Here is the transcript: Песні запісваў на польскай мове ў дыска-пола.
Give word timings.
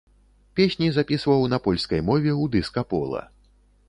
Песні 0.59 0.87
запісваў 0.95 1.45
на 1.53 1.59
польскай 1.67 2.01
мове 2.07 2.31
ў 2.31 2.43
дыска-пола. 2.57 3.21